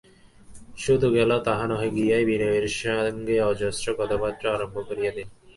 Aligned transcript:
শুধু 0.77 1.07
গেল 1.11 1.31
তাহা 1.47 1.65
নহে, 1.67 1.89
গিয়াই 1.95 2.23
বিনয়ের 2.25 2.65
সঙ্গে 2.79 3.35
অজস্র 3.51 3.87
কথাবার্তা 3.99 4.47
আরম্ভ 4.53 4.75
করিয়া 4.89 5.11
দিল। 5.11 5.27